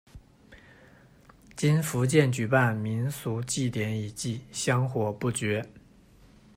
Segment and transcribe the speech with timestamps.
[1.55, 5.63] 今福建举办民俗祭典以祭，香火不绝。